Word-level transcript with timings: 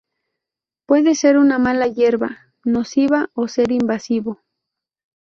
Puede 0.87 1.13
ser 1.13 1.37
una 1.37 1.59
mala 1.59 1.85
hierba 1.85 2.51
nociva 2.65 3.29
o 3.35 3.47
ser 3.47 3.71
invasivo. 3.71 4.41